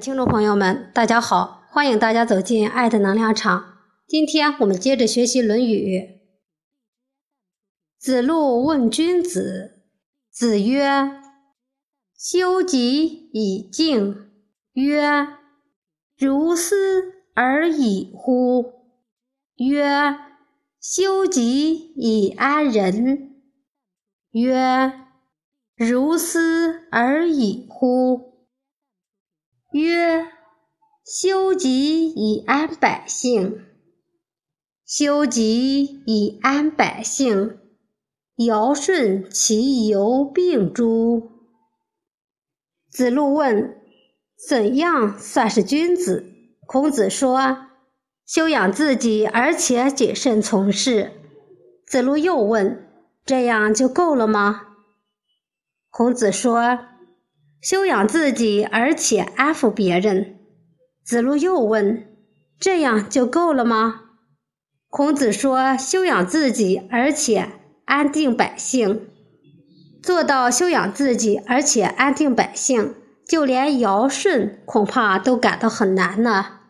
[0.00, 3.78] 听众朋友们，大家好，欢迎大家走进爱的能量场。
[4.06, 5.98] 今天我们接着学习《论语》。
[7.98, 9.84] 子路问君子，
[10.30, 11.12] 子曰
[12.14, 14.28] ：“修己以敬。”
[14.74, 15.28] 曰
[16.18, 18.74] ：“如斯而已乎？”
[19.56, 20.14] 曰
[20.78, 23.36] ：“修己以安人。”
[24.32, 24.92] 曰
[25.74, 28.35] ：“如斯而已乎？”
[29.76, 30.26] 曰：
[31.04, 33.64] 修己以安百姓。
[34.84, 37.58] 修己以安百姓，
[38.36, 41.30] 尧舜其犹病诸？
[42.88, 43.76] 子路问：
[44.48, 46.24] 怎样算是君子？
[46.66, 47.66] 孔子说：
[48.24, 51.12] 修养自己，而且谨慎从事。
[51.86, 52.88] 子路又问：
[53.24, 54.76] 这样就够了吗？
[55.90, 56.95] 孔子说。
[57.68, 60.38] 修养自己，而且安抚别人。
[61.02, 62.06] 子路又问
[62.60, 64.02] ：“这样就够了吗？”
[64.88, 67.48] 孔子说：“修养自己，而且
[67.84, 69.08] 安定百姓。
[70.00, 72.94] 做到修养自己，而且安定百姓，
[73.26, 76.60] 就连尧舜恐怕都感到很难呢。”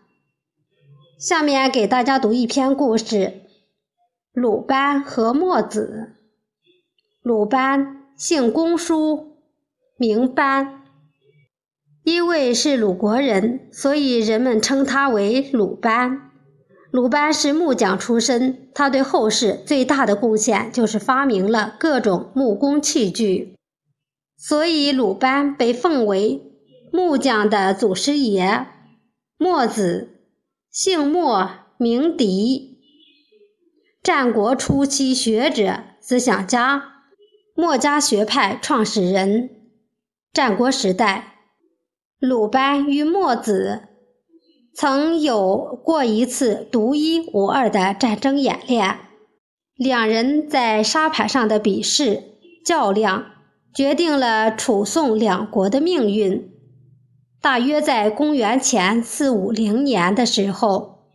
[1.20, 3.42] 下面给大家读一篇故事：
[4.32, 6.14] 鲁班和墨子。
[7.20, 9.36] 鲁班姓公叔，
[9.98, 10.84] 名班。
[12.06, 16.30] 因为是鲁国人，所以人们称他为鲁班。
[16.92, 23.56] 鲁班是木匠出身，他对后世最大的贡献就是发明了各种木工器具，
[24.36, 26.40] 所以鲁班被奉为
[26.92, 28.68] 木匠的祖师爷。
[29.36, 30.20] 墨子，
[30.70, 32.78] 姓墨，名翟，
[34.00, 36.84] 战国初期学者、思想家，
[37.56, 39.50] 墨家学派创始人。
[40.32, 41.32] 战国时代。
[42.18, 43.88] 鲁班与墨子
[44.74, 49.00] 曾有过一次独一无二的战争演练，
[49.76, 52.22] 两人在沙盘上的比试
[52.64, 53.26] 较量，
[53.74, 56.50] 决定了楚宋两国的命运。
[57.42, 61.10] 大约在公元前四五零年的时候，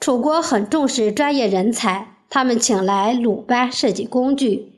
[0.00, 4.77] 楚国很重视专业人才，他们请来鲁班设计工具。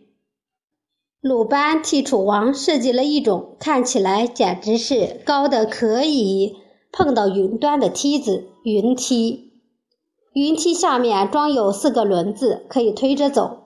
[1.20, 6.56] 鲁班替楚王设计了一种看起来简直是高的可以
[6.90, 9.52] 碰到云端的梯子——云梯。
[10.32, 13.64] 云梯下面装有四个轮子，可以推着走。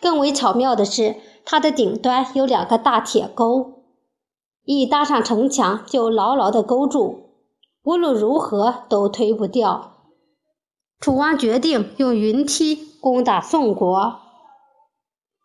[0.00, 1.14] 更为巧妙的是，
[1.44, 3.84] 它的顶端有两个大铁钩，
[4.64, 7.28] 一搭上城墙就牢牢地勾住，
[7.84, 9.98] 无论如何都推不掉。
[10.98, 14.23] 楚王决定用云梯攻打宋国。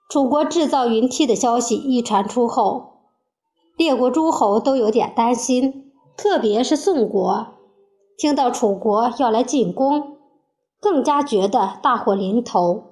[0.09, 3.03] 楚国制造云梯的消息一传出后，
[3.78, 7.53] 列国诸侯都有点担心，特别是宋国，
[8.18, 10.18] 听到楚国要来进攻，
[10.81, 12.86] 更加觉得大祸临头。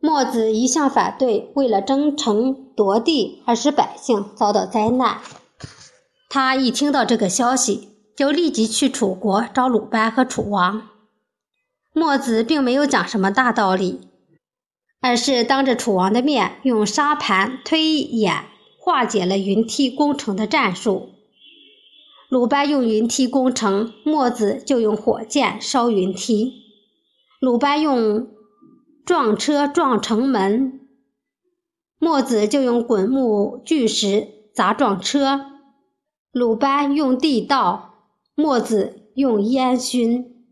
[0.00, 5.18] 墨子一向反对为了争城夺地而使百姓遭到灾难，
[6.30, 10.88] 他一听到这个消息，就立即去楚国找鲁班和楚王。
[11.92, 14.08] 墨子并没有讲什么大道理。
[15.04, 18.46] 而是当着楚王的面，用沙盘推演
[18.78, 21.10] 化解了云梯工程的战术。
[22.30, 26.54] 鲁班用云梯攻城，墨子就用火箭烧云梯。
[27.38, 28.28] 鲁班用
[29.04, 30.80] 撞车撞城门，
[31.98, 35.44] 墨子就用滚木巨石砸撞车。
[36.32, 40.46] 鲁班用地道，墨子用烟熏。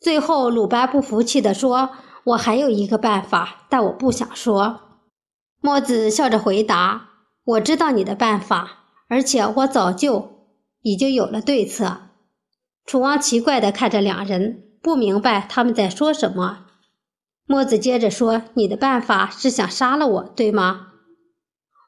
[0.00, 1.90] 最后，鲁班不服气地说。
[2.24, 4.80] 我还有一个办法，但我不想说。
[5.60, 7.08] 墨子笑着回答
[7.44, 10.46] ：“我知道你的办法，而且我早就
[10.82, 12.02] 已经有了对策。”
[12.86, 16.66] 楚王奇怪地看着两人，不明白他们在说什么。
[17.46, 20.88] 墨子接着说：“你的办法是想杀了我，对吗？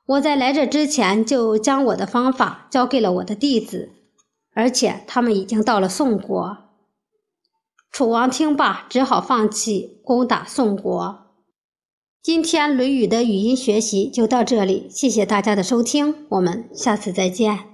[0.07, 3.91] 我在来这之前就将我的方法交给了我的弟子，
[4.55, 6.59] 而且他们已经到了宋国。”
[7.95, 11.29] 楚王听罢，只好放弃攻打宋国。
[12.21, 17.74] 今天《论语》的语音学习就到这里，谢谢大家的收听，我们下次再见。